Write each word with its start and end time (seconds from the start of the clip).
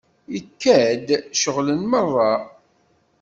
Ikad-d 0.37 1.07
ceɣlen 1.41 1.81
merra. 1.91 2.31